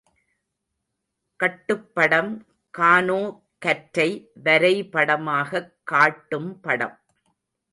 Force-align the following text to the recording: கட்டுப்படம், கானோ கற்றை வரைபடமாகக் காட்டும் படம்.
கட்டுப்படம், 1.39 2.45
கானோ 2.71 3.41
கற்றை 3.59 4.31
வரைபடமாகக் 4.43 5.71
காட்டும் 5.83 6.59
படம். 6.59 6.97